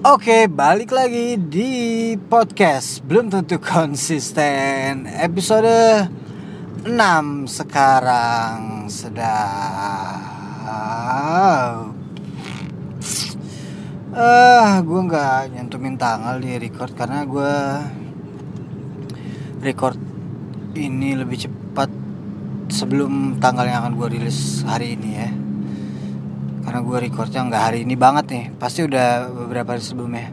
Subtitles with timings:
[0.00, 6.08] Oke, balik lagi di podcast Belum tentu konsisten Episode
[6.88, 6.88] 6
[7.44, 9.36] sekarang sedang.
[14.16, 17.52] Eh, gue nggak nyentuhin tanggal di record karena gue
[19.60, 20.00] record
[20.80, 21.92] ini lebih cepat
[22.72, 25.49] sebelum tanggal yang akan gue rilis hari ini ya
[26.70, 28.44] karena gue recordnya nggak hari ini banget nih.
[28.54, 30.30] Pasti udah beberapa hari sebelumnya.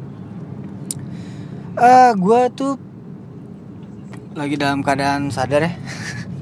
[1.74, 2.74] Uh, gue tuh
[4.38, 5.74] lagi dalam keadaan sadar ya.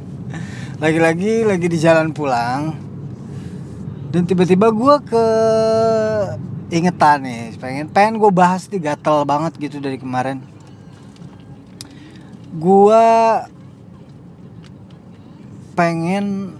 [0.83, 2.75] Lagi-lagi lagi di jalan pulang.
[4.11, 5.25] Dan tiba-tiba gue ke
[6.75, 7.55] ingetan nih.
[7.55, 10.43] Pengen pengen gue bahas nih gatel banget gitu dari kemarin.
[12.51, 12.99] Gue
[15.71, 16.59] pengen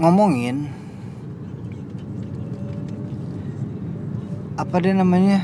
[0.00, 0.81] ngomongin
[4.62, 5.42] apa deh namanya?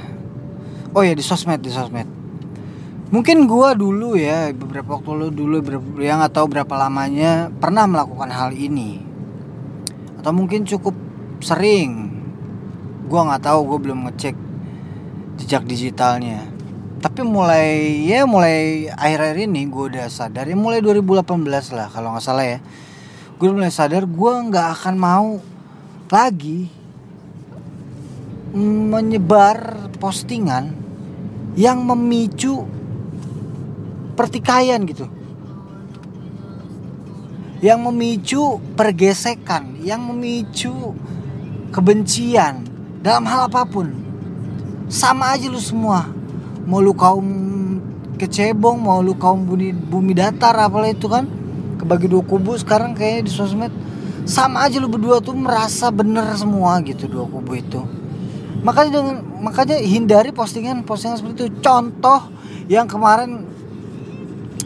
[0.95, 2.07] Oh ya di sosmed di sosmed.
[3.11, 5.56] Mungkin gua dulu ya beberapa waktu lalu dulu
[5.98, 9.03] yang tahu berapa lamanya pernah melakukan hal ini.
[10.23, 10.95] Atau mungkin cukup
[11.42, 12.15] sering.
[13.11, 14.37] Gua nggak tahu gue belum ngecek
[15.42, 16.47] jejak digitalnya.
[16.98, 22.23] Tapi mulai ya mulai akhir-akhir ini gue udah sadar ya mulai 2018 lah kalau nggak
[22.23, 22.59] salah ya.
[23.39, 25.39] Gue mulai sadar gue nggak akan mau
[26.11, 26.78] lagi
[28.55, 30.73] menyebar postingan
[31.59, 32.65] yang memicu
[34.17, 35.05] pertikaian gitu.
[37.59, 38.43] Yang memicu
[38.79, 40.95] pergesekan yang memicu
[41.75, 42.63] kebencian
[43.03, 43.91] dalam hal apa pun.
[44.87, 46.07] Sama aja lu semua.
[46.65, 47.27] Mau lu kaum
[48.19, 51.27] kecebong mau lu kaum bumi, bumi datar apalah itu kan.
[51.83, 53.75] Kebagi dua kubu sekarang kayaknya di sosmed.
[54.23, 57.98] Sama aja lu berdua tuh merasa bener semua gitu dua kubu itu
[58.62, 61.62] makanya dengan makanya hindari postingan postingan seperti itu.
[61.62, 62.31] Contoh
[62.67, 63.47] yang kemarin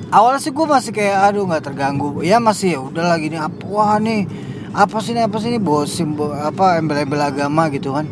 [0.09, 2.25] awalnya sih gue masih kayak aduh nggak terganggu.
[2.25, 4.29] Ya masih ya udah lagi nih apa wah nih
[4.73, 8.09] apa sih ini apa sih ini bos simbol apa embel-embel agama gitu kan.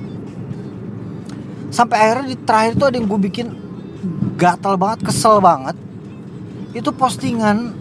[1.71, 3.47] Sampai akhirnya di terakhir tuh ada yang gue bikin
[4.37, 5.79] gatal banget kesel banget.
[6.77, 7.73] Itu postingan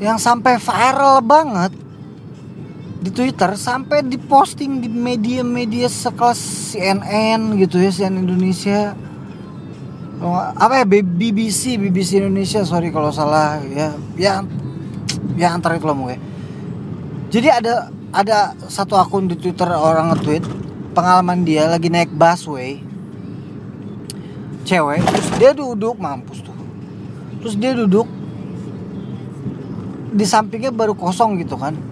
[0.00, 1.76] yang sampai viral banget
[3.00, 6.36] di Twitter sampai diposting di media-media sekelas
[6.76, 8.92] CNN gitu ya CNN Indonesia.
[10.60, 13.96] Apa ya BBC BBC Indonesia sorry kalau salah ya.
[14.20, 14.44] Ya
[15.40, 16.20] ya antar itu mungkin.
[17.32, 20.44] Jadi ada ada satu akun di Twitter orang nge-tweet
[20.92, 22.84] pengalaman dia lagi naik busway.
[24.68, 26.56] Cewek terus dia duduk mampus tuh.
[27.40, 28.04] Terus dia duduk
[30.12, 31.89] di sampingnya baru kosong gitu kan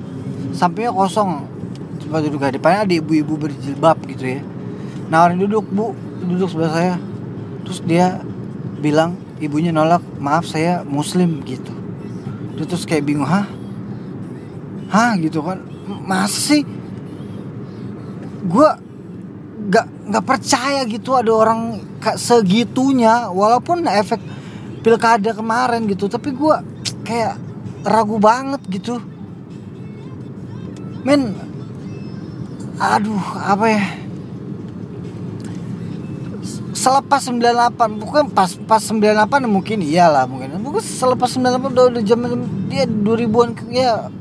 [0.58, 1.46] sampingnya kosong.
[2.02, 4.40] Tempat duduk di depannya ada ibu-ibu berjilbab gitu ya.
[5.06, 5.94] Nawarin duduk bu.
[6.26, 6.94] Duduk sebelah saya.
[7.62, 8.18] Terus dia
[8.82, 11.70] bilang ibunya nolak maaf saya muslim gitu.
[12.58, 13.46] Terus kayak bingung hah?
[14.90, 15.14] Hah?
[15.14, 15.62] Gitu kan.
[15.86, 16.66] Masih
[18.48, 18.68] gue
[19.68, 21.78] gak nggak percaya gitu ada orang
[22.18, 23.30] segitunya.
[23.30, 24.18] Walaupun efek
[24.82, 26.56] pilkada kemarin gitu tapi gue
[27.02, 27.36] kayak
[27.84, 29.02] ragu banget gitu
[31.08, 31.32] men
[32.76, 33.84] aduh apa ya?
[36.76, 40.60] Selepas 98 bukan pas pas 98 mungkin iyalah mungkin.
[40.60, 42.30] Bukan selepas 98 udah udah zaman
[42.68, 44.12] dia 2000-an ya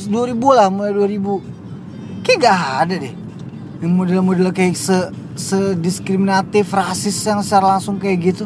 [0.00, 3.14] 2000 lah mulai 2000 kayak gak ada deh
[3.80, 4.96] yang model-model kayak se
[5.40, 8.44] sediskriminatif rasis yang secara langsung kayak gitu.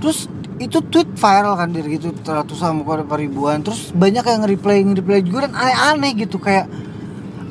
[0.00, 2.12] Terus itu tweet viral kan dari gitu.
[2.24, 3.60] Ratusan muka ribuan.
[3.60, 6.40] Terus banyak yang nge-reply nge-reply juga dan aneh-aneh gitu.
[6.40, 6.66] Kayak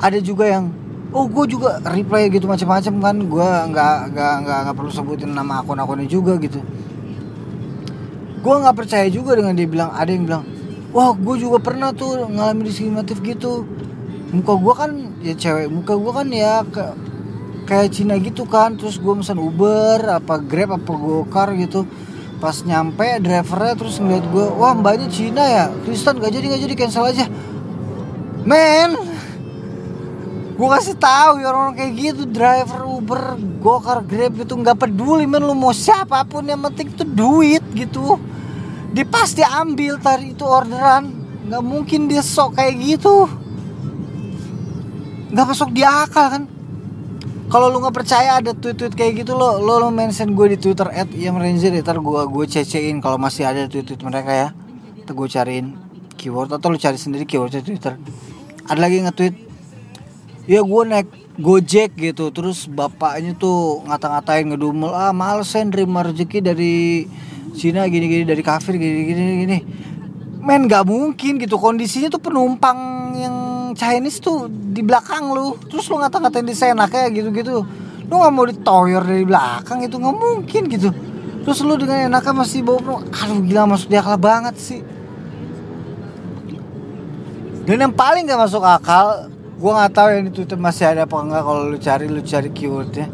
[0.02, 0.74] ada juga yang
[1.14, 3.16] oh gue juga reply gitu macam-macam kan.
[3.30, 6.58] Gue nggak nggak nggak nggak perlu sebutin nama akun-akunnya juga gitu.
[8.42, 10.42] Gue nggak percaya juga dengan dia bilang ada yang bilang
[10.90, 13.62] wah gue juga pernah tuh ngalamin diskriminatif gitu.
[14.34, 14.90] Muka gue kan
[15.22, 16.82] ya cewek muka gue kan ya ke,
[17.70, 18.74] kayak Cina gitu kan.
[18.74, 21.86] Terus gue pesan Uber apa Grab apa Gokar gitu
[22.36, 25.64] pas nyampe drivernya terus ngeliat gue wah mbaknya Cina ya?
[25.84, 27.26] Kristen gak jadi gak jadi cancel aja.
[28.46, 28.94] Men!
[30.56, 35.28] Gue kasih tahu ya orang, -orang kayak gitu driver Uber Gokar Grab gitu nggak peduli
[35.28, 38.16] men lu mau siapa pun yang penting itu duit gitu.
[38.96, 41.12] Dia pasti ambil tadi itu orderan.
[41.44, 43.28] Nggak mungkin dia sok kayak gitu.
[45.28, 46.42] Nggak masuk di akal kan
[47.46, 50.90] kalau lu nggak percaya ada tweet-tweet kayak gitu lo lo, lo mention gue di twitter
[50.90, 54.48] at ranger ya ntar gue gue cecein kalau masih ada tweet-tweet mereka ya.
[55.06, 55.66] Ntar gue cariin
[56.18, 57.94] keyword atau lu cari sendiri keywordnya twitter.
[58.66, 59.34] Ada lagi nge-tweet
[60.50, 62.34] ya gue naik Gojek gitu.
[62.34, 67.06] Terus bapaknya tuh ngata-ngatain ngedumel ah males saya nerima rezeki dari
[67.54, 69.58] Cina gini-gini dari kafir gini-gini gini.
[70.42, 71.62] Men nggak mungkin gitu.
[71.62, 72.78] Kondisinya tuh penumpang
[73.14, 75.56] yang Chinese tuh di belakang lu.
[75.66, 77.64] Terus lu ngata-ngatain di sana kayak gitu-gitu.
[78.06, 80.90] Lu nggak mau ditoyor dari belakang itu nggak mungkin gitu.
[81.42, 84.82] Terus lu dengan enaknya masih bawa aduh gila masuk dia akal banget sih.
[87.66, 89.26] Dan yang paling gak masuk akal
[89.58, 93.06] gue nggak tahu yang itu masih ada apa enggak kalau lu cari lu cari keywordnya.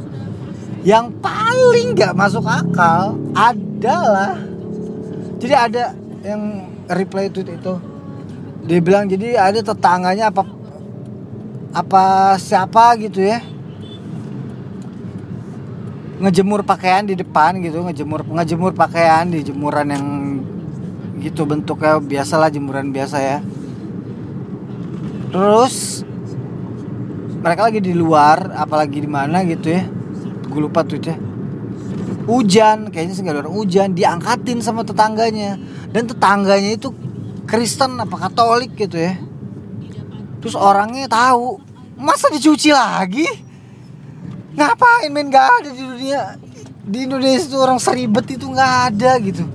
[0.84, 4.36] Yang paling nggak masuk akal adalah
[5.40, 5.84] jadi ada
[6.24, 7.91] yang reply tweet itu
[8.62, 10.46] dia bilang jadi ada tetangganya apa
[11.72, 12.04] apa
[12.38, 13.42] siapa gitu ya?
[16.22, 20.06] Ngejemur pakaian di depan gitu ngejemur ngejemur pakaian di jemuran yang
[21.18, 23.38] gitu bentuknya biasalah jemuran biasa ya.
[25.32, 26.06] Terus
[27.42, 29.82] mereka lagi di luar apalagi di mana gitu ya.
[30.46, 31.18] Gue lupa tuh ya.
[32.22, 35.58] Hujan kayaknya orang hujan diangkatin sama tetangganya.
[35.90, 36.94] Dan tetangganya itu
[37.46, 39.18] Kristen apa Katolik gitu ya.
[40.42, 41.62] Terus orangnya tahu
[41.98, 43.26] masa dicuci lagi?
[44.52, 46.36] Ngapain main gak ada di dunia
[46.82, 49.46] di Indonesia itu orang seribet itu nggak ada gitu.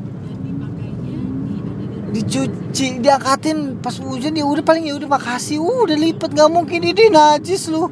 [2.15, 5.59] Dicuci diangkatin pas hujan ya udah paling ya udah makasih.
[5.59, 6.79] Udah lipet nggak mungkin.
[6.81, 7.91] Ini najis lu.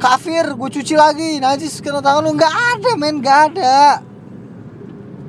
[0.00, 1.38] Kafir gue cuci lagi.
[1.38, 2.32] Najis kena tangan lu.
[2.32, 3.20] Nggak ada men.
[3.20, 4.00] Nggak ada.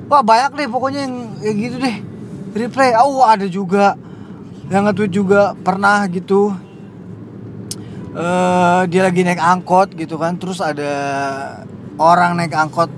[0.08, 1.14] Wah banyak deh pokoknya yang
[1.56, 2.13] gitu deh
[2.54, 3.98] replay oh ada juga.
[4.70, 6.56] Yang nge juga pernah gitu.
[8.14, 10.88] Uh, dia lagi naik angkot gitu kan terus ada
[12.00, 12.88] orang naik angkot.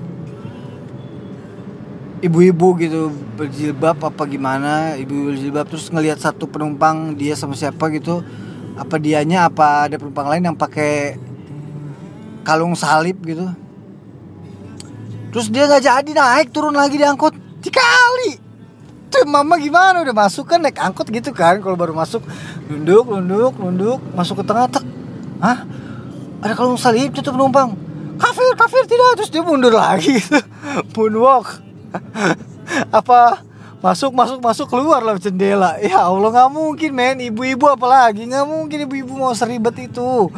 [2.22, 8.22] Ibu-ibu gitu berjilbab apa gimana ibu berjilbab terus ngelihat satu penumpang dia sama siapa gitu.
[8.76, 11.18] Apa dianya apa ada penumpang lain yang pakai
[12.46, 13.50] kalung salib gitu.
[15.34, 17.34] Terus dia nggak jadi naik turun lagi di angkot.
[17.58, 18.45] Dikali
[19.16, 20.04] tuh mama gimana?
[20.04, 21.56] Udah masuk kan naik angkot gitu kan.
[21.64, 22.20] Kalau baru masuk
[22.68, 24.84] nunduk nunduk nunduk masuk ke tengah tek.
[25.40, 25.64] Hah?
[26.44, 27.72] Ada kalung salib tuh penumpang.
[28.20, 29.20] Kafir kafir tidak.
[29.20, 30.20] Terus dia mundur lagi.
[30.94, 31.64] Moonwalk.
[32.98, 33.44] Apa?
[33.80, 35.76] Masuk masuk masuk keluar lah jendela.
[35.80, 37.20] Ya Allah nggak mungkin men.
[37.20, 40.32] Ibu-ibu apalagi nggak mungkin ibu-ibu mau seribet itu.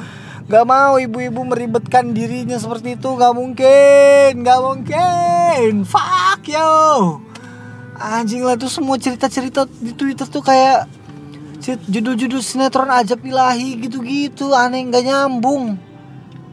[0.48, 3.08] Nggak mau ibu-ibu meribetkan dirinya seperti itu.
[3.08, 5.72] Nggak mungkin nggak mungkin.
[5.86, 7.27] Fuck yo
[7.98, 10.86] anjing lah tuh semua cerita-cerita di Twitter tuh kayak
[11.90, 15.74] judul-judul sinetron ajab ilahi gitu-gitu aneh nggak nyambung.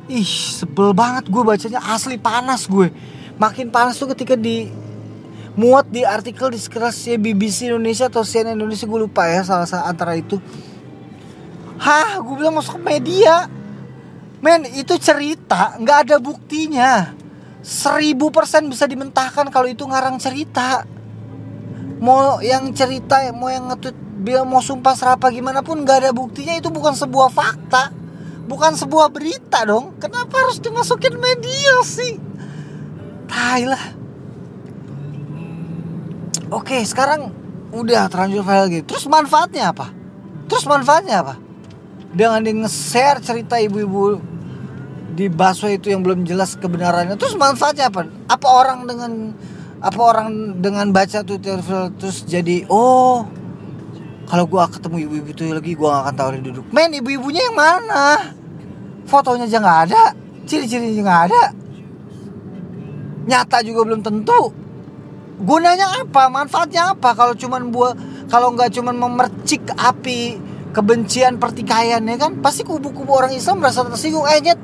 [0.10, 2.90] Ih sebel banget gue bacanya asli panas gue.
[3.38, 4.70] Makin panas tuh ketika di
[5.56, 9.86] muat di artikel di ya BBC Indonesia atau CNN Indonesia gue lupa ya salah satu
[9.88, 10.42] antara itu.
[11.80, 13.48] Hah gue bilang masuk media.
[14.44, 17.16] Men itu cerita nggak ada buktinya.
[17.66, 20.86] Seribu persen bisa dimentahkan kalau itu ngarang cerita
[22.00, 26.56] mau yang cerita mau yang ngetut biar mau sumpah serapa gimana pun nggak ada buktinya
[26.58, 27.94] itu bukan sebuah fakta
[28.46, 32.18] bukan sebuah berita dong kenapa harus dimasukin media sih
[33.26, 34.06] Thailand
[36.54, 37.34] Oke, sekarang
[37.74, 38.86] udah terlanjur viral gitu.
[38.94, 39.90] Terus manfaatnya apa?
[40.46, 41.36] Terus manfaatnya apa?
[42.14, 44.22] Dengan di nge-share cerita ibu-ibu
[45.18, 47.18] di baso itu yang belum jelas kebenarannya.
[47.18, 48.06] Terus manfaatnya apa?
[48.30, 49.34] Apa orang dengan
[49.84, 53.28] apa orang dengan baca tuh terus jadi oh
[54.26, 56.66] kalau gua ketemu ibu-ibu itu lagi gua gak akan dia duduk.
[56.74, 58.34] Men, ibu-ibunya yang mana?
[59.06, 60.04] Fotonya aja nggak ada,
[60.50, 61.44] ciri-cirinya nggak ada.
[63.30, 64.50] Nyata juga belum tentu.
[65.38, 66.26] Gunanya apa?
[66.34, 67.14] Manfaatnya apa?
[67.14, 67.94] Kalau cuman buat
[68.26, 70.42] kalau nggak cuman memercik api
[70.74, 72.42] kebencian pertikaian ya kan?
[72.42, 74.26] Pasti kubu-kubu orang Islam merasa tersinggung.
[74.26, 74.58] Eh nyet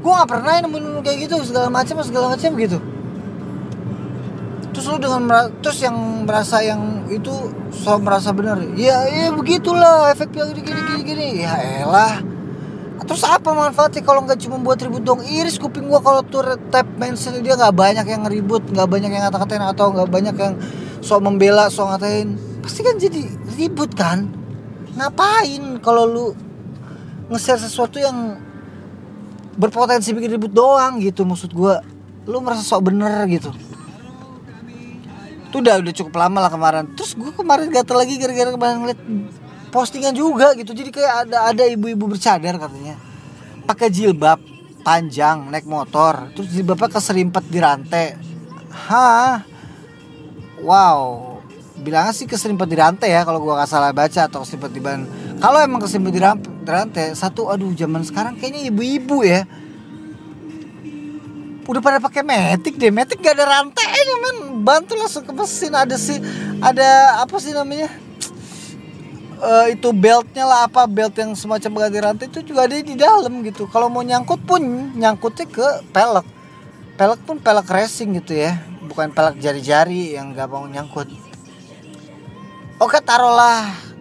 [0.00, 2.76] gue nggak pernah nemuin kayak gitu segala macam segala macam gitu
[4.74, 7.30] terus lu dengan terus yang merasa yang itu
[7.70, 11.28] so merasa benar ya ya begitulah efeknya gini gini gini gini.
[11.46, 11.54] Ya
[11.86, 12.18] elah.
[13.04, 16.88] Terus apa manfaatnya kalau nggak cuma buat ribut dong iris kuping gua kalau tuh tap
[16.98, 20.54] mention dia nggak banyak yang ribut nggak banyak yang ngata-ngatain atau nggak banyak yang
[21.04, 23.20] sok membela sok ngatain pasti kan jadi
[23.54, 24.26] ribut kan?
[24.98, 26.26] Ngapain kalau lu
[27.30, 28.40] nge-share sesuatu yang
[29.54, 31.84] berpotensi bikin ribut doang gitu maksud gua?
[32.24, 33.52] Lu merasa sok bener gitu
[35.54, 36.90] itu udah udah cukup lama lah kemarin.
[36.98, 39.00] Terus gua kemarin gatel lagi gara-gara kemarin ngeliat
[39.70, 40.74] postingan juga gitu.
[40.74, 42.98] Jadi kayak ada ada ibu-ibu bercadar katanya.
[43.62, 44.42] Pakai jilbab
[44.82, 46.34] panjang naik motor.
[46.34, 48.18] Terus jilbabnya keserimpet di rantai.
[48.90, 49.46] Hah?
[50.58, 51.38] Wow.
[51.78, 55.06] Bilangnya sih keserimpet di rantai ya kalau gua nggak salah baca atau keserimpet di ban.
[55.38, 56.22] Kalau emang keserimpet di
[56.66, 59.46] rantai satu aduh zaman sekarang kayaknya ibu-ibu ya
[61.64, 62.92] udah pada pakai metik deh.
[62.92, 65.72] Metik gak ada rantainya men bantu langsung ke mesin.
[65.72, 66.18] Ada sih
[66.60, 67.88] ada apa sih namanya?
[69.44, 73.44] Uh, itu beltnya lah apa belt yang semacam ganti rantai itu juga ada di dalam
[73.44, 73.68] gitu.
[73.68, 74.62] Kalau mau nyangkut pun
[74.96, 76.26] nyangkutnya ke pelek.
[76.94, 78.56] Pelek pun pelek racing gitu ya.
[78.84, 81.10] Bukan pelek jari-jari yang gampang nyangkut.
[82.80, 83.93] Oke taruhlah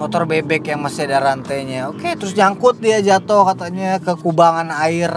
[0.00, 1.92] motor bebek yang masih ada rantainya.
[1.92, 5.12] Oke terus nyangkut dia jatuh katanya ke kubangan air.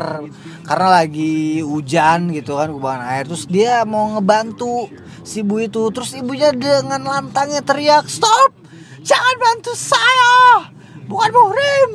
[0.68, 3.24] Karena lagi hujan gitu kan kubangan air.
[3.24, 4.92] Terus dia mau ngebantu
[5.24, 5.88] si ibu itu.
[5.96, 8.52] Terus ibunya dengan lantangnya teriak stop!
[9.00, 10.68] Jangan bantu saya!
[11.08, 11.92] Bukan muhrim!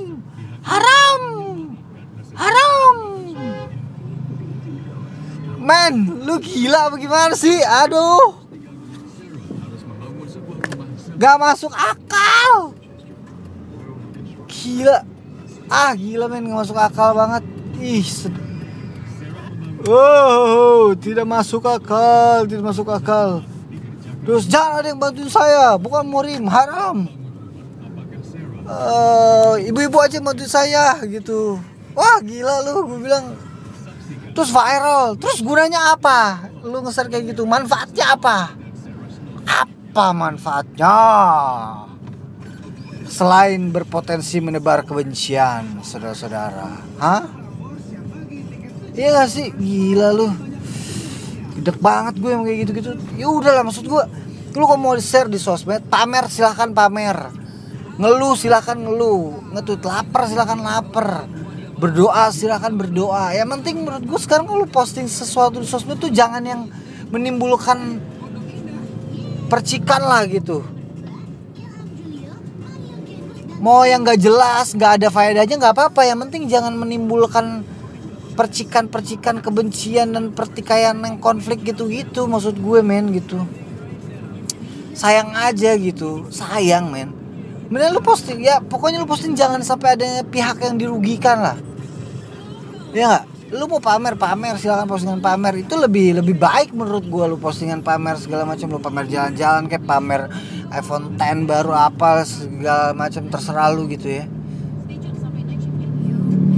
[0.65, 1.21] Haram!
[2.33, 2.97] Haram!
[5.61, 7.61] Men lu gila bagaimana sih?
[7.61, 8.49] Aduh.
[11.19, 12.78] Gak masuk akal
[14.59, 15.07] gila
[15.71, 17.45] ah gila men gak masuk akal banget
[17.79, 18.07] ih
[19.87, 23.47] Oh, tidak masuk akal, tidak masuk akal.
[24.27, 27.07] Terus jangan ada yang bantuin saya, bukan murim, haram.
[28.67, 31.63] Uh, ibu-ibu aja bantuin saya gitu.
[31.95, 33.39] Wah gila lu, gue bilang.
[34.35, 36.51] Terus viral, terus gunanya apa?
[36.67, 38.53] Lu ngeser kayak gitu, manfaatnya apa?
[39.47, 40.99] Apa manfaatnya?
[43.09, 46.85] Selain berpotensi menebar kebencian, saudara-saudara.
[47.01, 47.25] Hah?
[48.93, 49.49] Iya gak sih?
[49.57, 50.29] Gila lu.
[51.59, 52.91] Gedek banget gue yang kayak gitu-gitu.
[53.17, 54.05] Ya udahlah maksud gue.
[54.55, 57.33] Lu kalau mau share di sosmed, pamer silahkan pamer.
[57.99, 59.55] Ngeluh silahkan ngeluh.
[59.57, 61.27] Ngetut lapar silahkan lapar.
[61.79, 63.35] Berdoa silahkan berdoa.
[63.35, 66.69] Yang penting menurut gue sekarang kalau posting sesuatu di sosmed tuh jangan yang
[67.09, 68.03] menimbulkan
[69.49, 70.61] percikan lah gitu.
[73.59, 76.07] Mau yang gak jelas, gak ada faedahnya gak apa-apa.
[76.07, 77.67] Yang penting jangan menimbulkan
[78.39, 83.43] percikan-percikan kebencian dan pertikaian yang konflik gitu-gitu maksud gue men gitu.
[84.95, 86.31] Sayang aja gitu.
[86.31, 87.11] Sayang men.
[87.67, 91.59] Mending lu posting ya pokoknya lu posting jangan sampai ada pihak yang dirugikan lah.
[92.95, 95.65] Ya nggak lu mau pamer pamer silakan postingan pamer.
[95.65, 98.69] Itu lebih lebih baik menurut gue lu postingan pamer segala macam.
[98.69, 100.29] Lu pamer jalan-jalan kayak pamer
[100.69, 104.25] iPhone 10 baru apa segala macam terserah lu gitu ya.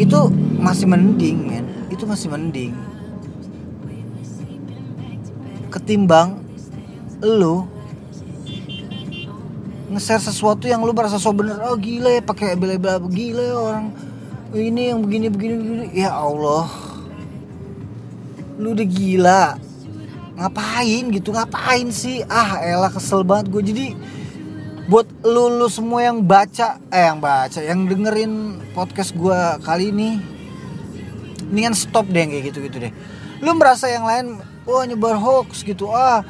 [0.01, 1.67] Itu masih mending men.
[1.95, 2.75] Itu masih mending.
[5.71, 6.43] Ketimbang
[7.23, 7.71] lu
[9.91, 11.63] nge-share sesuatu yang lu merasa so bener.
[11.63, 14.10] Oh gila ya pakai bela-bela gila ya orang
[14.55, 15.87] ini yang begini begini begini.
[15.95, 16.67] Ya Allah.
[18.59, 19.45] Lu udah gila.
[20.41, 21.31] Ngapain gitu?
[21.31, 22.25] Ngapain sih?
[22.27, 23.87] Ah elah kesel banget gue jadi
[24.91, 30.19] buat lu, lu semua yang baca eh yang baca yang dengerin podcast gue kali ini
[31.47, 32.93] mendingan stop deh kayak gitu gitu deh.
[33.39, 35.93] Lu merasa yang lain wah nyebar hoax gitu.
[35.95, 36.27] Ah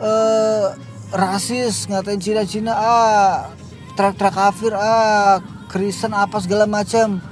[0.00, 0.74] eh,
[1.14, 2.72] rasis ngatain Cina-Cina.
[2.74, 3.52] Ah
[3.94, 4.72] trak-trak kafir.
[4.74, 5.38] Ah
[5.70, 7.22] Kristen apa segala macam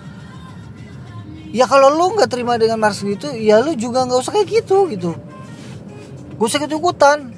[1.53, 4.89] ya kalau lu nggak terima dengan Mars gitu ya lu juga nggak usah kayak gitu
[4.93, 5.13] gitu.
[6.37, 7.35] Gue usah gitu ikutan.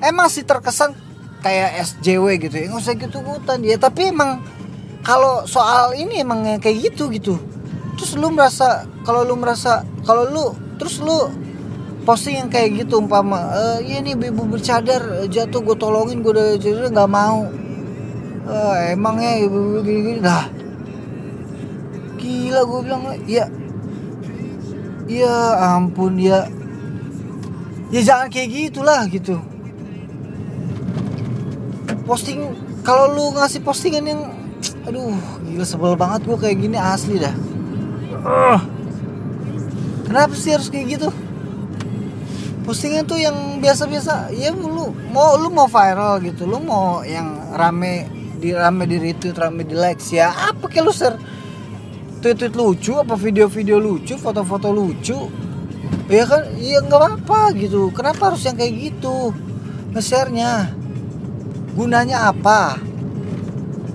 [0.00, 0.96] Emang sih terkesan
[1.44, 3.58] kayak SJW gitu ya nggak usah gitu ikutan.
[3.66, 4.40] Ya tapi emang
[5.02, 7.36] kalau soal ini emang kayak gitu gitu.
[7.98, 10.44] Terus lu merasa kalau lu merasa kalau lu
[10.80, 11.28] terus lu
[12.08, 16.56] posting yang kayak gitu umpama e, ya nih ibu bercadar jatuh gue tolongin gue udah
[16.56, 17.44] jadi nggak mau.
[18.48, 18.56] E,
[18.96, 20.59] emangnya ibu gini gini dah
[22.30, 23.50] gila gue bilang ya
[25.10, 25.34] ya
[25.74, 26.46] ampun ya.
[27.90, 29.42] Ya jangan kayak gitulah gitu.
[32.06, 32.54] Posting
[32.86, 34.22] kalau lu ngasih postingan yang
[34.86, 37.34] aduh gila sebel banget gue kayak gini asli dah.
[38.20, 38.60] Uh.
[40.06, 41.08] kenapa sih harus kayak gitu?
[42.62, 48.06] Postingan tuh yang biasa-biasa ya lu mau lu mau viral gitu lu mau yang rame
[48.40, 51.18] di rame di retweet rame di likes ya apa kayak lu share
[52.20, 55.16] tweet-tweet lucu apa video-video lucu foto-foto lucu?
[56.12, 57.88] Ya kan iya nggak apa-apa gitu.
[57.96, 59.32] Kenapa harus yang kayak gitu?
[59.96, 60.76] Nge-share-nya.
[61.72, 62.76] Gunanya apa?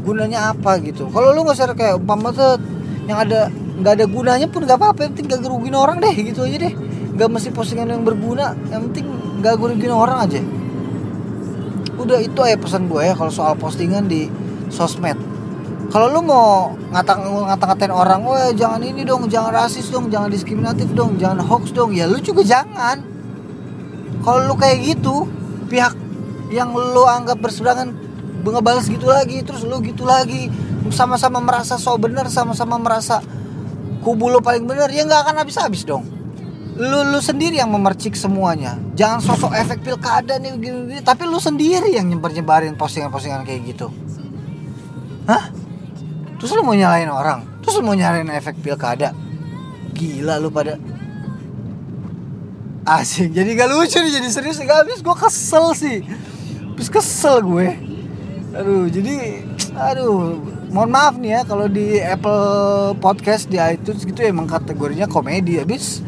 [0.01, 1.05] Gunanya apa gitu?
[1.13, 2.58] Kalau lu nge-share kayak umpama tuh
[3.05, 5.05] yang ada nggak ada gunanya pun nggak apa-apa.
[5.05, 6.74] Yang penting gak ngerugiin orang deh gitu aja deh.
[7.13, 8.58] Nggak mesti postingan yang berguna.
[8.74, 9.05] Yang penting
[9.46, 10.41] gak ngerugiin orang aja.
[11.96, 14.27] Udah itu aja pesan gue ya kalau soal postingan di
[14.74, 15.34] sosmed
[15.95, 20.91] kalau lu mau ngata ngata-ngatain orang, wah jangan ini dong, jangan rasis dong, jangan diskriminatif
[20.91, 22.99] dong, jangan hoax dong, ya lu juga jangan.
[24.19, 25.23] Kalau lu kayak gitu,
[25.71, 25.95] pihak
[26.51, 27.95] yang lu anggap berseberangan
[28.43, 30.51] ngebalas gitu lagi, terus lu gitu lagi,
[30.91, 33.23] sama-sama merasa so bener, sama-sama merasa
[34.03, 36.03] kubu lo paling bener, ya nggak akan habis-habis dong.
[36.75, 38.75] lu lu sendiri yang memercik semuanya.
[38.99, 43.47] Jangan sosok efek pilkada nih gini, gini tapi lu sendiri yang nyebar nyebarin postingan postingan
[43.47, 43.87] kayak gitu.
[45.23, 45.55] Hah
[46.45, 47.41] terus lu mau nyalain orang?
[47.65, 49.17] Terus lu mau nyalain efek pilkada?
[49.97, 50.77] Gila lu pada.
[52.85, 56.05] Asing jadi gak lucu nih jadi serius gak habis gue kesel sih.
[56.69, 57.73] Habis kesel gue.
[58.53, 59.41] Aduh jadi
[59.73, 60.37] aduh.
[60.69, 62.45] Mohon maaf nih ya kalau di Apple
[63.01, 66.05] Podcast di iTunes gitu emang kategorinya komedi habis.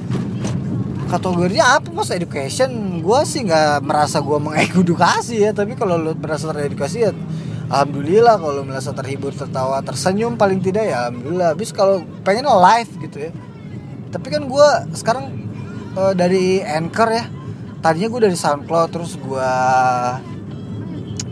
[1.10, 1.90] Kategorinya apa?
[1.90, 3.02] Mas education?
[3.02, 7.12] Gue sih nggak merasa gue mengedukasi ya tapi kalau lo merasa teredukasi ya
[7.68, 11.54] alhamdulillah kalau merasa terhibur tertawa tersenyum paling tidak ya alhamdulillah.
[11.54, 13.32] Habis kalau pengen live gitu ya.
[14.12, 15.26] Tapi kan gue sekarang
[16.00, 17.26] uh, dari anchor ya.
[17.84, 19.52] Tadinya gue dari SoundCloud terus gue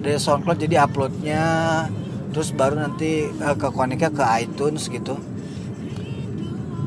[0.03, 1.45] dari SoundCloud jadi uploadnya.
[2.35, 5.15] Terus baru nanti uh, ke koniknya ke iTunes gitu.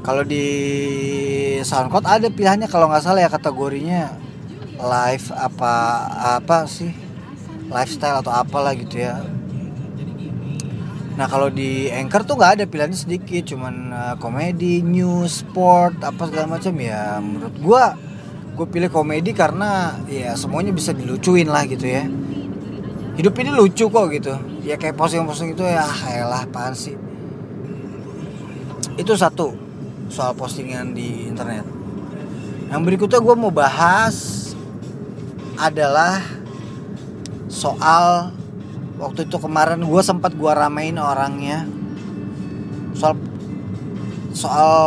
[0.04, 0.46] Kalau di
[1.64, 4.12] SoundCloud ada pilihannya kalau nggak salah ya kategorinya.
[4.78, 5.74] Live apa
[6.38, 6.92] apa sih?
[7.68, 9.37] Lifestyle atau apalah gitu ya
[11.18, 16.30] nah kalau di Anchor tuh nggak ada pilihannya sedikit cuman uh, komedi news sport apa
[16.30, 17.98] segala macam ya menurut gua
[18.58, 22.02] gue pilih komedi karena ya semuanya bisa dilucuin lah gitu ya.
[23.14, 24.34] Hidup ini lucu kok gitu.
[24.66, 26.98] Ya kayak posting-posting itu ya elah apaan sih?
[28.98, 29.54] Itu satu
[30.10, 31.62] soal postingan di internet.
[32.66, 34.50] Yang berikutnya gue mau bahas
[35.54, 36.18] adalah
[37.46, 38.34] soal
[38.98, 41.64] waktu itu kemarin gue sempat gue ramein orangnya.
[42.98, 43.14] Soal
[44.34, 44.82] soal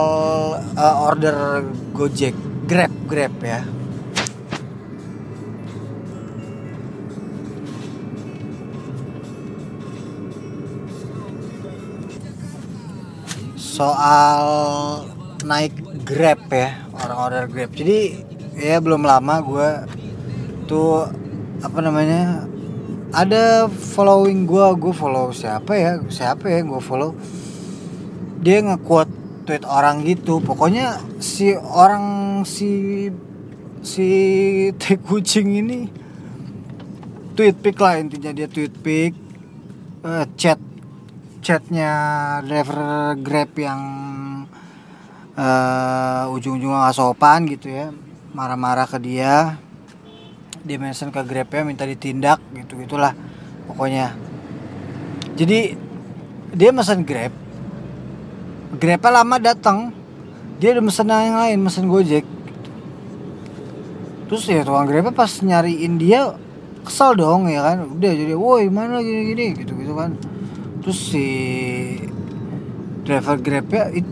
[0.76, 1.64] uh, order
[1.96, 2.36] Gojek
[2.68, 3.64] Grab Grab ya.
[13.56, 14.46] Soal
[15.48, 17.72] naik Grab ya orang order Grab.
[17.72, 18.28] Jadi
[18.60, 19.70] ya belum lama gue
[20.68, 21.08] tuh
[21.64, 22.51] apa namanya
[23.12, 25.92] ada following gue gue follow siapa ya?
[26.08, 27.16] Siapa ya gue follow?
[28.40, 29.08] Dia ngekuat
[29.44, 30.40] tweet orang gitu.
[30.40, 33.08] Pokoknya si orang si
[33.82, 34.08] si
[34.78, 35.90] teh kucing ini
[37.34, 39.18] tweet pic lah intinya dia tweet pic
[40.06, 40.62] uh, chat
[41.42, 41.92] chatnya
[42.46, 43.82] driver grab yang
[45.34, 47.90] uh, ujung-ujungnya sopan gitu ya
[48.38, 49.58] marah-marah ke dia
[50.66, 53.18] mention ke grabnya minta ditindak gitu gitulah
[53.66, 54.14] pokoknya.
[55.36, 55.74] Jadi
[56.54, 57.34] dia mesen grab.
[58.78, 59.96] Grabnya lama datang.
[60.62, 62.26] Dia udah mesen yang lain mesen gojek.
[64.30, 66.38] Terus ya tukang grabnya pas nyariin dia
[66.86, 67.90] kesal dong ya kan?
[67.98, 70.14] Udah jadi woi mana gini gini gitu gitu kan.
[70.86, 71.26] Terus si
[73.02, 74.06] driver grabnya it,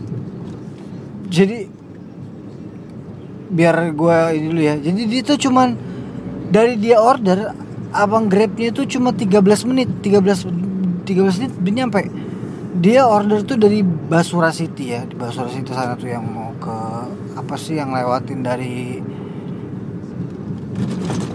[1.30, 1.70] jadi
[3.50, 4.74] biar gue ini dulu ya.
[4.78, 5.89] Jadi dia tuh cuman
[6.50, 7.54] dari dia order
[7.94, 9.88] abang grabnya itu cuma 13 menit.
[10.02, 12.02] 13 13 menit dia nyampe.
[12.80, 15.06] Dia order tuh dari Basura City ya.
[15.06, 16.76] Di Basura City sana tuh yang mau ke
[17.38, 18.98] apa sih yang lewatin dari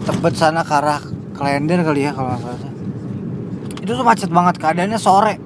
[0.05, 1.01] Tebet sana ke arah
[1.33, 2.73] Klender kali ya kalau nggak salah
[3.85, 5.37] itu tuh macet banget keadaannya sore.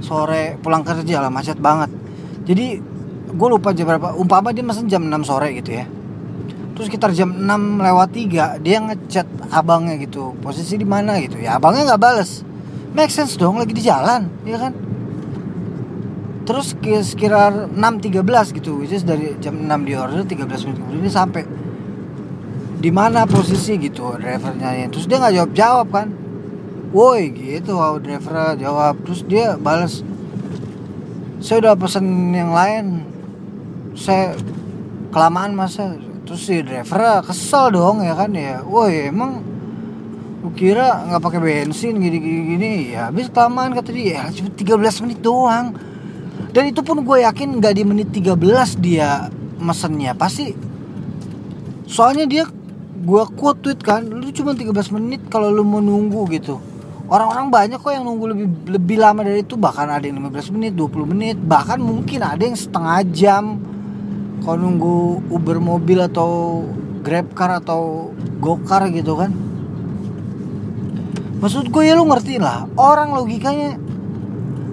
[0.00, 1.92] Sore pulang kerja lah macet banget.
[2.48, 2.80] Jadi
[3.28, 4.16] gue lupa jam berapa.
[4.16, 5.84] Umpama dia mesen jam 6 sore gitu ya
[6.74, 7.46] terus sekitar jam 6
[7.78, 11.22] lewat 3 dia ngechat abangnya gitu posisi di mana?
[11.22, 11.38] gitu.
[11.38, 12.42] Ya abangnya nggak bales.
[12.94, 14.74] Make sense dong lagi di jalan ya kan?
[16.44, 21.42] Terus sekitar 6.13 gitu which dari jam 6 di order 13 menit kemudian dia sampai.
[22.84, 23.80] Di mana posisi?
[23.80, 26.08] gitu drivernya terus dia nggak jawab jawab kan.
[26.90, 28.98] Woi gitu wow driver jawab.
[29.06, 30.02] Terus dia balas
[31.44, 33.04] saya udah pesen yang lain.
[33.94, 34.34] Saya
[35.14, 38.64] kelamaan masa terus si driver kesel dong ya kan ya.
[38.64, 39.44] Woi emang
[40.44, 44.50] lu kira nggak pakai bensin gini gini gini ya habis kelamaan kata dia ya cuma
[44.52, 45.66] 13 menit doang.
[46.54, 48.38] Dan itu pun gue yakin nggak di menit 13
[48.78, 49.26] dia
[49.58, 50.14] mesennya.
[50.14, 50.54] Pasti.
[51.84, 52.44] Soalnya dia
[53.04, 56.58] gue quote tweet kan lu cuma 13 menit kalau lu mau nunggu gitu.
[57.04, 59.60] Orang-orang banyak kok yang nunggu lebih lebih lama dari itu.
[59.60, 61.36] Bahkan ada yang 15 menit 20 menit.
[61.36, 63.44] Bahkan mungkin ada yang setengah jam
[64.44, 66.62] kalau nunggu Uber mobil atau
[67.04, 69.32] Grab car atau Gokar gitu kan?
[71.40, 73.76] Maksud gue ya lu ngerti lah orang logikanya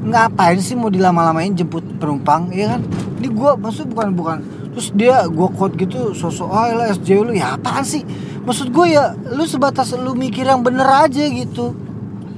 [0.08, 2.82] ngapain sih mau dilama-lamain jemput penumpang ya kan?
[3.20, 4.38] Ini gue maksud bukan bukan.
[4.72, 8.08] Terus dia gue quote gitu sosok ah lah SJ lu ya apaan sih?
[8.48, 11.76] Maksud gue ya lu sebatas lu mikir yang bener aja gitu.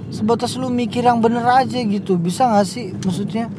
[0.09, 3.49] Sebatas lu mikir yang bener aja gitu bisa gak sih maksudnya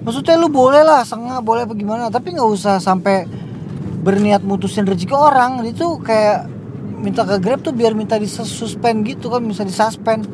[0.00, 3.28] maksudnya lu boleh lah sengah boleh apa gimana tapi nggak usah sampai
[4.00, 5.60] berniat mutusin rezeki orang.
[5.68, 6.48] Itu kayak
[7.00, 10.24] minta ke grab tuh biar minta disuspend gitu kan bisa disuspend.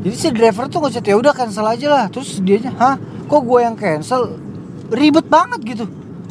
[0.00, 2.04] Jadi si driver tuh ngechat ya udah cancel aja lah.
[2.08, 2.96] Terus dia hah?
[3.28, 4.40] Kok gue yang cancel?
[4.88, 5.84] Ribet banget gitu.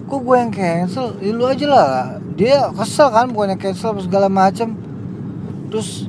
[0.10, 1.14] Kok gue yang cancel?
[1.22, 1.90] Ya lu aja lah.
[2.34, 4.74] Dia kesel kan bukannya cancel segala macem.
[5.70, 6.09] Terus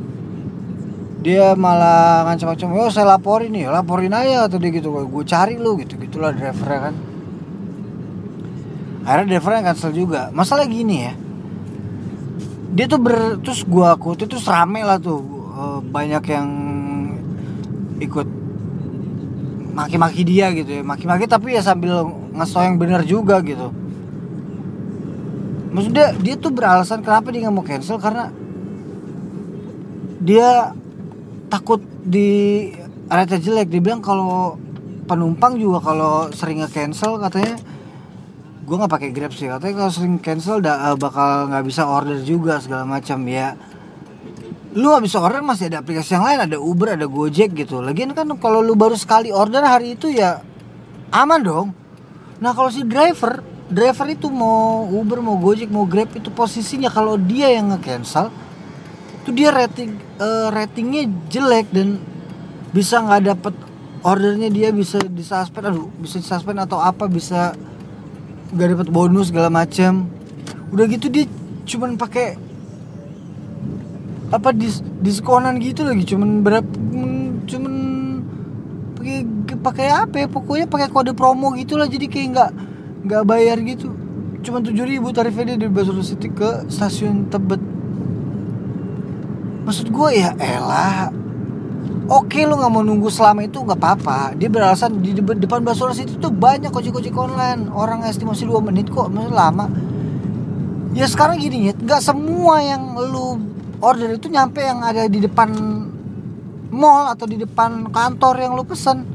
[1.20, 5.76] dia malah ngancam-ngancam oh saya laporin nih laporin aja atau dia gitu gue cari lu
[5.76, 6.94] gitu gitulah drivernya kan.
[9.00, 10.33] Akhirnya drivernya cancel juga.
[10.33, 11.12] Masalah gini ya
[12.70, 15.18] dia tuh ber terus gue aku terus rame lah tuh
[15.59, 16.48] eh, banyak yang
[17.98, 18.28] ikut
[19.74, 20.83] maki-maki dia gitu ya.
[20.87, 23.74] Maki-maki tapi ya sambil ngeso yang bener juga gitu.
[25.70, 28.30] Maksudnya dia tuh beralasan kenapa dia nggak mau cancel karena
[30.20, 30.74] dia
[31.50, 32.70] takut di
[33.10, 33.68] rate jelek.
[33.68, 34.56] Dia bilang kalau
[35.10, 37.58] penumpang juga kalau sering nge cancel katanya
[38.62, 39.50] gue nggak pakai grab sih.
[39.50, 43.58] Katanya kalau sering cancel da, bakal nggak bisa order juga segala macam ya.
[44.78, 47.82] Lu bisa order masih ada aplikasi yang lain ada Uber ada Gojek gitu.
[47.82, 50.38] Lagian kan kalau lu baru sekali order hari itu ya
[51.10, 51.68] aman dong.
[52.38, 57.18] Nah kalau si driver driver itu mau Uber mau Gojek mau Grab itu posisinya kalau
[57.18, 58.30] dia yang nge-cancel
[59.20, 62.00] itu dia rating uh, ratingnya jelek dan
[62.72, 63.54] bisa nggak dapet
[64.00, 67.52] ordernya dia bisa disuspend aduh bisa disuspend atau apa bisa
[68.56, 70.09] nggak dapet bonus segala macam
[70.72, 71.28] udah gitu dia
[71.68, 72.40] cuman pakai
[74.30, 76.70] apa dis diskonan gitu lagi cuman berapa
[77.44, 77.74] cuman
[78.96, 79.18] pakai
[79.61, 82.50] pakai apa ya pokoknya pakai kode promo gitulah jadi kayak nggak
[83.04, 83.92] nggak bayar gitu.
[84.40, 87.61] Cuman tujuh ribu tarifnya dia dari Basur City ke stasiun Tebet
[89.64, 91.12] maksud gue ya elah.
[92.10, 94.34] Oke lu nggak mau nunggu selama itu nggak apa-apa.
[94.34, 97.70] Dia beralasan di depan Basura City tuh banyak ojek-ojek online.
[97.70, 99.70] Orang estimasi 2 menit kok Maksudnya lama.
[100.90, 103.38] Ya sekarang gini ya nggak semua yang lu
[103.78, 105.54] order itu nyampe yang ada di depan
[106.74, 109.06] mall atau di depan kantor yang lu pesen.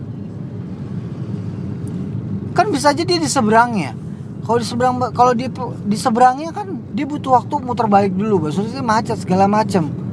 [2.55, 3.91] Kan bisa aja dia di seberangnya.
[4.47, 5.51] Kalau di seberang kalau di
[5.83, 8.47] di seberangnya kan dia butuh waktu muter balik dulu.
[8.47, 10.04] Maksudnya macet segala macam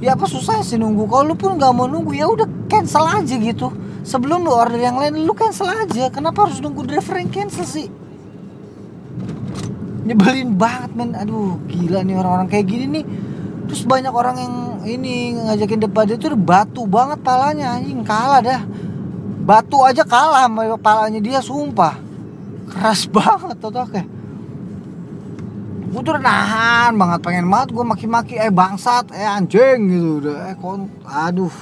[0.00, 1.06] ya apa susah sih nunggu.
[1.06, 3.68] Kalau lu pun nggak mau nunggu ya udah cancel aja gitu.
[4.00, 6.08] Sebelum lu order yang lain lu cancel aja.
[6.08, 7.86] Kenapa harus nunggu driver yang cancel sih?
[10.08, 11.12] Nyebelin banget men.
[11.14, 13.04] Aduh gila nih orang-orang kayak gini nih.
[13.70, 14.54] Terus banyak orang yang
[14.88, 18.02] ini ngajakin depan dia tuh batu banget palanya anjing.
[18.02, 18.62] Kalah dah.
[19.44, 22.00] Batu aja kalah sama palanya dia sumpah.
[22.72, 24.19] Keras banget tuh kayak
[25.90, 28.34] gue tuh udah nahan banget pengen banget gue maki-maki.
[28.38, 30.08] Eh bangsat eh anjing gitu.
[30.22, 31.52] Udah eh kon aduh.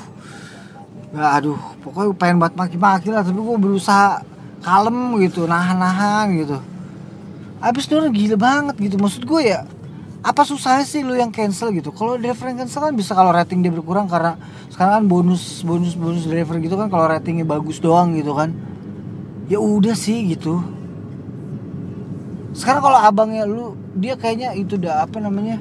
[1.08, 4.20] Nggak aduh pokoknya pengen banget maki-maki lah tapi gue berusaha
[4.60, 6.60] kalem gitu nahan-nahan gitu.
[7.64, 9.00] Abis itu gila banget gitu.
[9.00, 9.64] Maksud gue ya
[10.18, 11.88] apa susahnya sih lu yang cancel gitu?
[11.96, 14.36] Kalau driver yang cancel kan bisa kalau rating dia berkurang karena
[14.68, 18.52] sekarang kan bonus bonus bonus driver gitu kan kalau ratingnya bagus doang gitu kan.
[19.48, 20.60] Ya udah sih gitu.
[22.52, 25.58] Sekarang kalau abangnya lu dia kayaknya itu udah apa namanya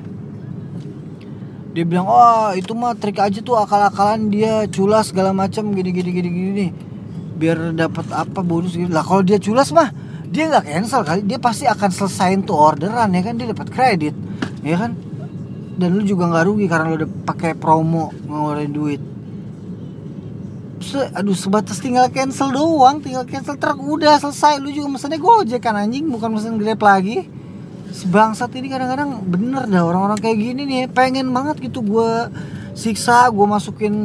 [1.78, 6.10] dia bilang oh itu mah trik aja tuh akal-akalan dia culas segala macam gini gini
[6.10, 6.67] gini gini
[7.38, 8.89] biar dapat apa bonus gitu.
[8.89, 9.93] Lah kalau dia culas mah
[10.26, 13.38] dia nggak cancel kali dia pasti akan selesain tuh orderan ya kan?
[13.38, 14.17] Dia dapat kredit
[14.65, 14.97] ya kan?
[15.78, 19.02] Dan lu juga nggak rugi karena lu udah pakai promo ngeluarin duit.
[20.82, 24.58] Se aduh sebatas tinggal cancel doang tinggal cancel truk udah selesai.
[24.58, 26.10] Lu juga mesennya gojek kan anjing?
[26.10, 27.37] Bukan mesen grab lagi
[27.97, 32.29] sebangsat ini kadang-kadang bener dah orang-orang kayak gini nih pengen banget gitu gue
[32.77, 33.95] siksa gue masukin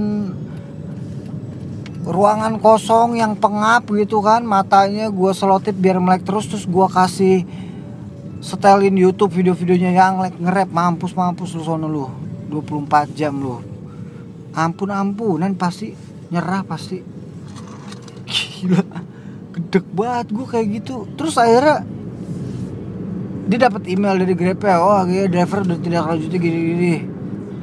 [2.02, 7.44] ruangan kosong yang pengap gitu kan matanya gue selotip biar melek terus terus gue kasih
[8.42, 12.08] setelin YouTube video-videonya yang like nge-rap mampus mampus lu sono lu
[12.50, 13.62] 24 jam lu.
[14.52, 15.94] Ampun ampunan pasti
[16.28, 17.00] nyerah pasti.
[18.32, 18.82] Gila
[19.52, 21.06] gedek banget gue kayak gitu.
[21.14, 21.86] Terus akhirnya
[23.42, 26.94] dia dapat email dari Grab ya oh kayak driver udah tidak lanjutnya gini gini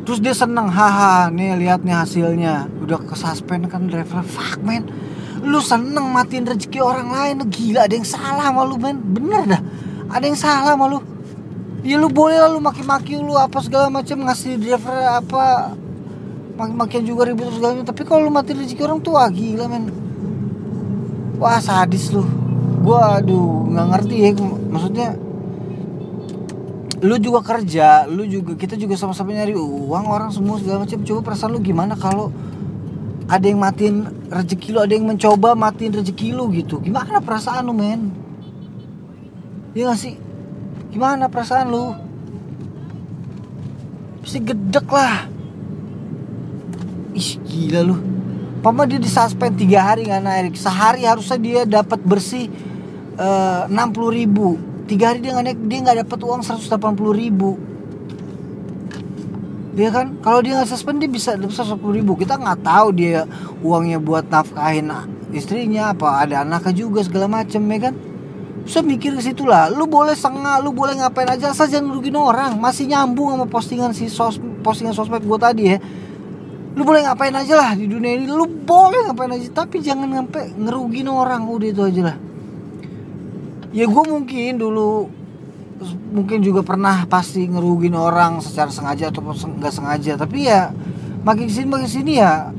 [0.03, 2.65] terus dia seneng haha nih lihat nih hasilnya.
[2.81, 4.89] Udah ke suspend kan driver fuck man
[5.39, 8.97] lu seneng matiin rezeki orang lain gila ada yang salah sama lu men.
[8.99, 9.61] Bener dah
[10.09, 10.99] ada yang salah sama lu.
[11.85, 15.77] Ya lu boleh lah lu maki-maki lu apa segala macam ngasih driver apa
[16.59, 19.93] makin juga ribut segala tapi kalau lu mati rezeki orang tua gila men.
[21.37, 22.25] Wah sadis lu.
[22.81, 24.29] Gua aduh nggak ngerti ya
[24.73, 25.28] maksudnya
[26.99, 30.99] lu juga kerja lu juga kita juga sama-sama nyari uang orang semua segala macam.
[31.07, 32.27] Coba perasaan lu gimana kalau
[33.29, 36.83] ada yang matiin rezeki lu ada yang mencoba matiin rezeki lu gitu?
[36.83, 38.12] Gimana perasaan lu men?
[39.71, 40.17] Ya gak sih?
[40.89, 41.95] Gimana perasaan lu?
[44.19, 45.29] Pasti gedek lah.
[47.15, 47.95] Ih gila lu.
[48.59, 50.53] Pama dia disuspend tiga hari nggak naik.
[50.59, 52.51] Sehari harusnya dia dapat bersih
[53.15, 54.59] eh, enam puluh ribu
[54.89, 56.73] tiga hari dia nggak dia nggak dapat uang 180
[57.13, 57.62] ribu.
[59.78, 60.17] Dia kan?
[60.25, 62.17] Kalau dia nggak suspend dia bisa dapat 180 ribu.
[62.17, 63.30] Kita nggak tahu dia
[63.62, 64.89] uangnya buat nafkahin
[65.30, 67.95] istrinya apa ada anaknya juga segala macem ya kan?
[68.65, 69.69] Bisa mikir ke situ lah.
[69.69, 72.52] Lu boleh setengah lu boleh ngapain aja asal jangan ngerugin orang.
[72.58, 75.78] Masih nyambung sama postingan si sos postingan sosmed gue tadi ya.
[76.73, 78.25] Lu boleh ngapain aja lah di dunia ini.
[78.25, 81.45] Lu boleh ngapain aja tapi jangan sampai ngerugin orang.
[81.45, 82.28] Udah itu aja lah
[83.69, 85.10] ya gue mungkin dulu
[86.12, 90.13] mungkin juga pernah pasti ngerugin orang secara sengaja ataupun nggak sengaja.
[90.19, 90.73] Tapi ya
[91.23, 92.51] makin sini makin sini ya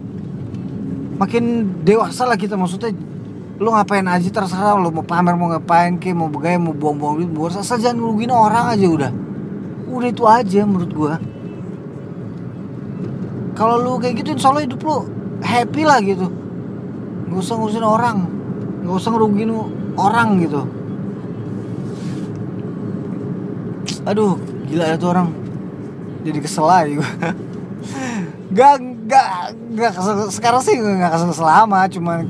[1.21, 1.45] makin
[1.85, 2.57] dewasa lah kita.
[2.57, 2.95] Maksudnya
[3.61, 4.89] lu ngapain aja terserah lu.
[4.95, 8.67] Mau pamer mau ngapain ke mau begaya mau buang-buang duit buat asal jangan ngerugin orang
[8.73, 9.13] aja udah.
[9.91, 11.15] Udah itu aja menurut gua.
[13.59, 15.05] Kalau lu kayak gitu insya Allah hidup lu
[15.45, 16.31] happy lah gitu.
[17.29, 18.17] Nggak usah ngurusin orang.
[18.81, 19.51] Nggak usah ngerugin
[20.01, 20.80] orang gitu
[24.11, 24.35] aduh
[24.67, 25.31] gila ya tuh orang.
[26.21, 27.11] Jadi kesel aja gue
[28.51, 29.29] gak gak
[29.79, 32.27] gak kesel, sekarang sih gak kesel selama cuman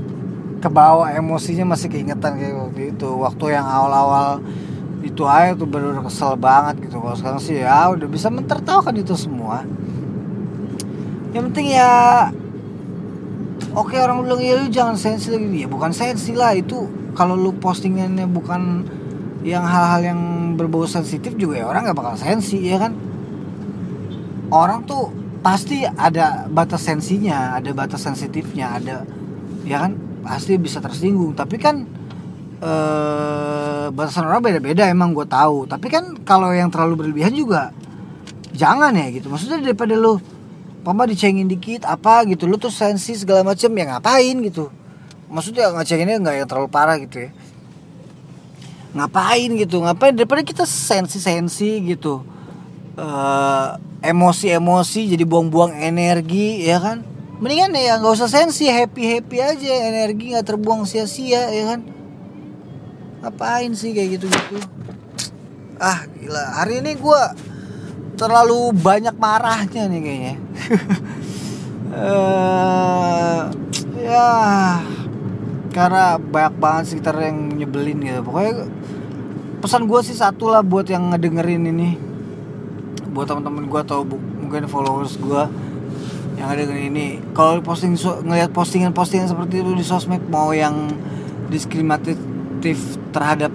[0.61, 3.09] kebawa emosinya masih keingetan kayak waktu itu.
[3.09, 4.45] Waktu yang awal-awal
[5.01, 7.01] itu aja tuh baru kesel banget gitu.
[7.01, 9.65] Kalau sekarang sih ya udah bisa mentertawakan itu semua.
[11.33, 12.29] Yang penting ya
[13.73, 15.65] oke orang bilang ya lu jangan sensi lagi.
[15.65, 16.53] Ya bukan sensi lah.
[16.53, 18.85] Itu kalau lu postingannya bukan
[19.41, 20.21] yang hal-hal yang
[20.57, 22.93] berbau sensitif juga ya orang nggak bakal sensi ya kan?
[24.53, 25.09] Orang tuh
[25.41, 29.09] pasti ada batas sensinya ada batas sensitifnya ada
[29.65, 29.97] ya kan?
[30.21, 31.33] Pasti bisa tersinggung.
[31.33, 31.89] Tapi kan
[32.61, 35.65] eh, batasan orang beda-beda emang gue tahu.
[35.65, 37.73] Tapi kan kalau yang terlalu berlebihan juga
[38.53, 39.33] jangan ya gitu.
[39.33, 40.21] Maksudnya daripada lu
[40.85, 44.37] papa dicengin dikit apa gitu lu tuh sensi segala macem ya ngapain?
[44.45, 44.69] gitu.
[45.33, 47.33] Maksudnya ngecenginnya nggak yang terlalu parah gitu ya
[48.97, 49.83] ngapain gitu?
[49.83, 50.15] Ngapain?
[50.15, 52.23] Daripada kita sensi-sensi gitu.
[52.99, 53.69] Eh,
[54.01, 57.07] emosi-emosi jadi buang-buang energi ya kan?
[57.41, 59.73] Mendingan ya nggak usah sensi happy happy aja.
[59.89, 61.81] Energi nggak terbuang sia-sia ya kan?
[63.21, 64.61] Ngapain sih kayak gitu gitu
[65.81, 66.45] ah gila.
[66.61, 67.23] Hari ini gue
[68.21, 70.35] terlalu banyak marahnya nih kayaknya.
[71.91, 73.41] Eh
[74.07, 74.31] ya
[75.71, 78.21] karena banyak banget sekitar yang nyebelin gitu.
[78.27, 78.67] Pokoknya
[79.63, 81.97] pesan gue sih satu lah buat yang ngedengerin ini.
[83.11, 85.43] Buat teman-teman gue atau mungkin followers gue
[86.39, 87.09] yang ngedengerin ini.
[87.33, 90.91] Kalau posting so- ngelihat postingan-postingan seperti itu di sosmed mau yang
[91.51, 92.19] diskriminatif
[93.11, 93.51] terhadap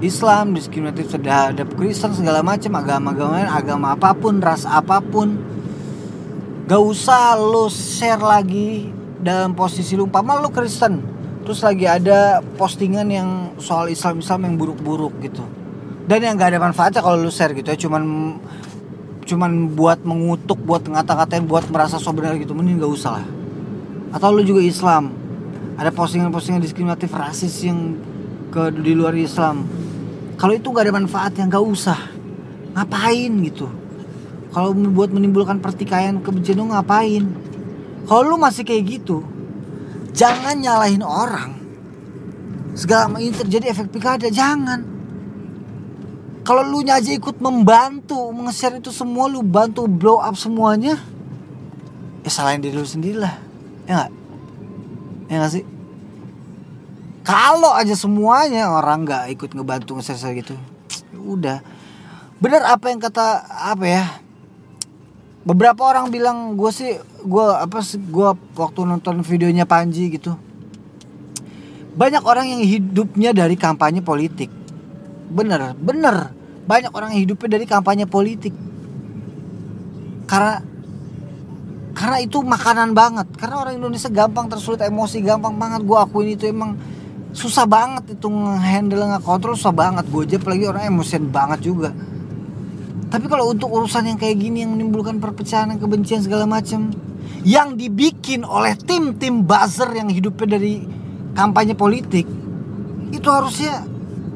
[0.00, 5.36] Islam diskriminatif terhadap Kristen segala macam agama-agama agama apa pun ras apa pun
[6.64, 13.08] gak usah lo share lagi dalam posisi lu umpama lu Kristen terus lagi ada postingan
[13.08, 13.28] yang
[13.60, 15.44] soal Islam Islam yang buruk-buruk gitu.
[16.04, 18.02] Dan yang gak ada manfaatnya kalau lu share gitu ya cuman
[19.24, 23.26] cuman buat mengutuk buat ngata-ngatain buat merasa so benar gitu mending gak usah lah.
[24.10, 25.14] Atau lu juga Islam
[25.78, 27.96] ada postingan-postingan diskriminatif rasis yang
[28.50, 29.64] ke di luar Islam.
[30.34, 31.98] Kalau itu gak ada manfaatnya gak usah.
[32.74, 33.66] Ngapain gitu?
[34.50, 37.49] Kalau buat menimbulkan pertikaian kebencian ngapain
[38.10, 39.22] kalau lu masih kayak gitu
[40.10, 41.54] jangan nyalahin orang.
[42.74, 44.82] Segala ini terjadi efek pikada jangan.
[46.42, 50.98] Kalau lu aja ikut membantu nge-share itu semua lu bantu blow up semuanya
[52.20, 53.38] ya salahin diri lu sendiri lah
[53.86, 54.12] ya nggak?
[55.30, 55.64] Ya nggak sih?
[57.22, 60.58] Kalau aja semuanya orang nggak ikut ngebantu nge-share gitu
[61.14, 61.58] ya udah.
[62.42, 64.04] Bener apa yang kata apa ya
[65.40, 70.36] beberapa orang bilang gue sih gue apa sih gue waktu nonton videonya Panji gitu.
[71.90, 74.52] Banyak orang yang hidupnya dari kampanye politik.
[75.32, 76.32] Bener bener.
[76.68, 78.52] Banyak orang yang hidupnya dari kampanye politik.
[80.28, 80.62] Karena
[81.96, 83.26] karena itu makanan banget.
[83.34, 85.82] Karena orang Indonesia gampang tersulit emosi gampang banget.
[85.82, 86.76] Gue akuin itu emang
[87.30, 90.04] susah banget itu ngehandle ngekontrol susah banget.
[90.12, 91.90] Gue aja apalagi orang emosian banget juga
[93.10, 96.94] tapi kalau untuk urusan yang kayak gini yang menimbulkan perpecahan kebencian segala macam
[97.42, 100.86] yang dibikin oleh tim-tim buzzer yang hidupnya dari
[101.34, 102.24] kampanye politik
[103.10, 103.82] itu harusnya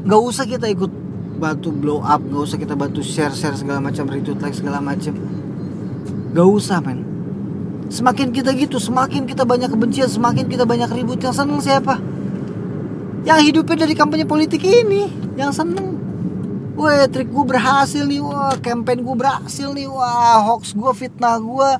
[0.04, 0.90] nggak usah kita ikut
[1.38, 5.14] bantu blow up nggak usah kita bantu share share segala macam retweet like segala macam
[6.34, 7.06] nggak usah men.
[7.94, 12.02] Semakin kita gitu semakin kita banyak kebencian semakin kita banyak ribut yang seneng siapa?
[13.22, 15.06] Yang hidupnya dari kampanye politik ini
[15.38, 15.94] yang seneng
[16.74, 18.58] Wah trik gue berhasil nih Wah.
[18.58, 20.42] Campaign gue berhasil nih Wah.
[20.42, 21.70] Hoax gue fitnah gue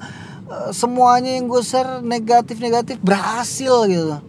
[0.50, 4.22] uh, Semuanya yang gue share negatif-negatif berhasil gitu.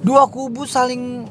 [0.00, 1.26] Dua kubu saling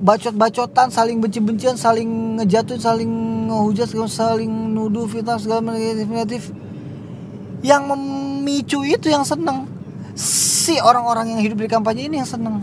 [0.00, 3.10] bacot-bacotan Saling benci-bencian Saling ngejatuhin Saling
[3.50, 6.54] ngehujat Saling nuduh fitnah segala negatif-negatif.
[7.66, 9.66] Yang memicu itu yang seneng.
[10.14, 12.62] Si orang-orang yang hidup di kampanye ini yang seneng.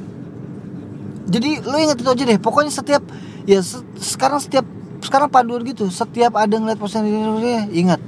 [1.28, 2.40] Jadi lo inget itu aja deh.
[2.40, 3.04] Pokoknya setiap
[3.44, 4.66] ya se sekarang setiap
[5.04, 5.92] sekarang panduan gitu.
[5.92, 8.00] Setiap ada ngeliat postingan ini ingat.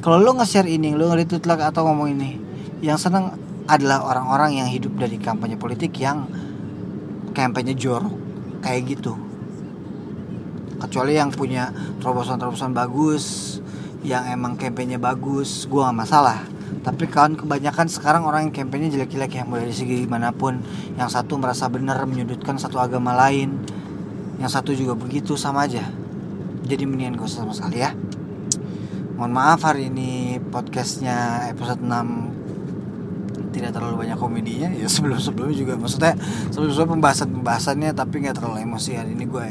[0.00, 2.36] Kalau lo nge-share ini lo nge-retweet like atau ngomong ini
[2.84, 6.28] yang senang adalah orang-orang yang hidup dari kampanye politik yang
[7.32, 8.12] kampanye jorok
[8.60, 9.16] kayak gitu.
[10.76, 11.72] Kecuali yang punya
[12.04, 13.56] terobosan-terobosan bagus
[14.04, 16.44] yang emang kampanye bagus gue gak masalah.
[16.84, 20.60] Tapi kan kebanyakan sekarang orang yang kampanye jelek-jelek yang mulai dari segi mana pun.
[21.00, 23.64] Yang satu merasa benar menyudutkan satu agama lain
[24.38, 25.84] yang satu juga begitu sama aja.
[26.64, 27.92] Jadi mendingan gak usah sama sekali ya.
[29.14, 34.68] Mohon maaf hari ini podcastnya episode 6 tidak terlalu banyak komedinya.
[34.74, 36.18] Ya sebelum sebelumnya juga maksudnya
[36.50, 39.24] sebelum sebelum pembahasan pembahasannya tapi nggak terlalu emosi hari ini.
[39.30, 39.46] Gue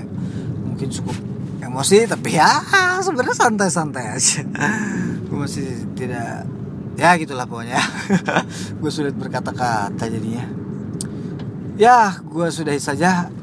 [0.67, 1.15] mungkin cukup
[1.63, 2.59] emosi tapi ya
[2.99, 4.43] sebenarnya santai-santai aja.
[5.31, 6.43] Gue masih tidak
[6.99, 7.79] ya gitulah pokoknya.
[8.83, 10.43] Gue sulit berkata-kata jadinya.
[11.73, 13.33] Ya gue sudahi saja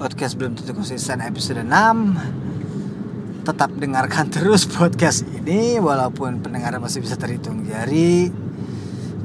[0.00, 7.20] podcast belum tentu konsisten episode 6 tetap dengarkan terus podcast ini walaupun pendengar masih bisa
[7.20, 8.32] terhitung jari.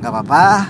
[0.03, 0.67] Nggak apa-apa.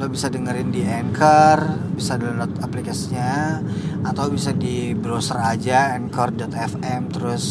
[0.00, 3.60] Lo bisa dengerin di Anchor bisa download aplikasinya
[4.00, 7.44] atau bisa di browser aja anchor.fm terus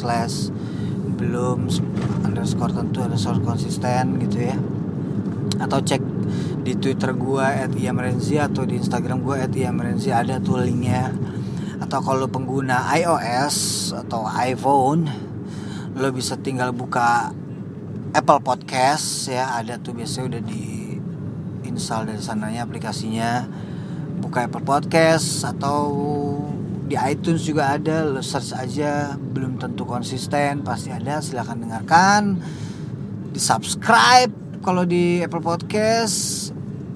[0.00, 0.48] slash
[1.20, 1.68] belum
[2.24, 4.56] underscore tentu underscore konsisten gitu ya.
[5.60, 6.11] Atau cek
[6.62, 11.10] di Twitter gue at @iamrenzi atau di Instagram gue at @iamrenzi ada tuh linknya.
[11.82, 15.10] Atau kalau pengguna iOS atau iPhone
[15.98, 17.34] lo bisa tinggal buka
[18.14, 19.58] Apple Podcast ya.
[19.58, 20.94] Ada tuh biasanya udah di
[21.66, 23.42] install dari sananya aplikasinya.
[24.22, 25.90] Buka Apple Podcast atau
[26.86, 28.06] di iTunes juga ada.
[28.06, 31.18] Lo search aja belum tentu konsisten pasti ada.
[31.18, 32.38] Silahkan dengarkan.
[33.34, 36.50] Di subscribe kalau di Apple Podcast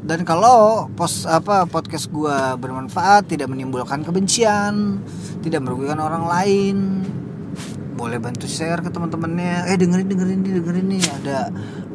[0.06, 5.02] dan kalau post apa podcast gue bermanfaat tidak menimbulkan kebencian
[5.42, 6.76] tidak merugikan orang lain
[7.96, 9.72] boleh bantu share ke teman-temannya.
[9.72, 11.38] Eh dengerin dengerin nih dengerin nih ada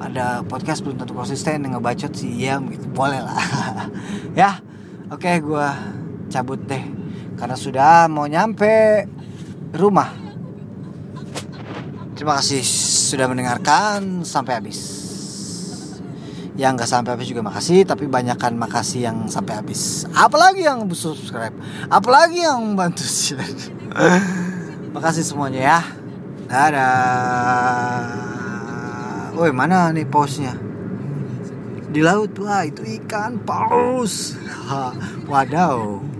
[0.01, 2.89] ada podcast belum tentu konsisten yang ngebacot sih ya gitu.
[2.91, 3.37] Boleh lah.
[4.31, 4.63] Ya
[5.11, 5.67] oke okay, gue
[6.31, 6.83] cabut deh
[7.37, 9.05] karena sudah mau nyampe
[9.77, 10.09] rumah.
[12.17, 12.65] Terima kasih
[13.13, 15.00] sudah mendengarkan sampai habis
[16.61, 17.81] yang gak sampai habis juga makasih.
[17.89, 20.05] Tapi banyakkan makasih yang sampai habis.
[20.13, 21.57] Apalagi yang subscribe.
[21.89, 23.41] Apalagi yang bantu share.
[24.95, 25.79] Makasih semuanya ya.
[26.45, 28.05] Dadah.
[29.33, 30.53] Woi mana nih pausnya
[31.89, 32.37] di laut.
[32.37, 34.37] Wah itu ikan paus.
[35.31, 36.10] Wadaw